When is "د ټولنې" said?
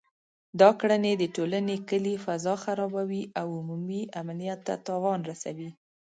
1.17-1.75